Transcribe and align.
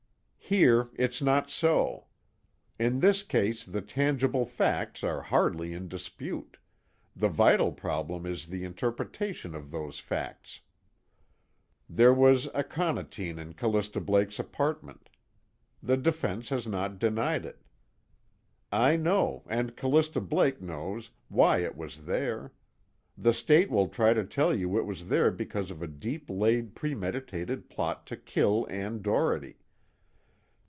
"Here 0.53 0.89
it's 0.97 1.21
not 1.21 1.49
so. 1.49 2.07
In 2.77 2.99
this 2.99 3.23
case 3.23 3.63
the 3.63 3.79
tangible 3.81 4.45
facts 4.45 5.01
are 5.01 5.21
hardly 5.21 5.71
in 5.71 5.87
dispute, 5.87 6.57
the 7.15 7.29
vital 7.29 7.71
problem 7.71 8.25
is 8.25 8.47
the 8.47 8.65
interpretation 8.65 9.55
of 9.55 9.71
those 9.71 10.01
facts. 10.01 10.59
There 11.89 12.13
was 12.13 12.49
aconitine 12.53 13.39
in 13.39 13.53
Callista 13.53 14.01
Blake's 14.01 14.39
apartment; 14.39 15.07
the 15.81 15.95
defense 15.95 16.49
has 16.49 16.67
not 16.67 16.99
denied 16.99 17.45
it. 17.45 17.61
I 18.73 18.97
know, 18.97 19.43
and 19.47 19.77
Callista 19.77 20.19
Blake 20.19 20.61
knows, 20.61 21.11
why 21.29 21.59
it 21.59 21.77
was 21.77 22.03
there; 22.03 22.51
the 23.17 23.31
State 23.31 23.71
will 23.71 23.87
try 23.87 24.11
to 24.11 24.25
tell 24.25 24.53
you 24.53 24.77
it 24.77 24.85
was 24.85 25.07
there 25.07 25.31
because 25.31 25.71
of 25.71 25.81
a 25.81 25.87
deep 25.87 26.29
laid 26.29 26.75
premeditated 26.75 27.69
plot 27.69 28.05
to 28.07 28.17
kill 28.17 28.67
Ann 28.69 29.01
Doherty. 29.01 29.55